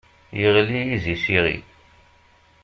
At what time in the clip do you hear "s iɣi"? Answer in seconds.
1.23-1.57